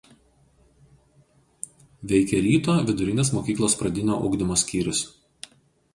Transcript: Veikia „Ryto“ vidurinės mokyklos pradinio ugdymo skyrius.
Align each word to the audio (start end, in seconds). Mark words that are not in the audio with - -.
Veikia 2.13 2.41
„Ryto“ 2.45 2.79
vidurinės 2.89 3.33
mokyklos 3.39 3.79
pradinio 3.83 4.21
ugdymo 4.31 4.59
skyrius. 4.63 5.03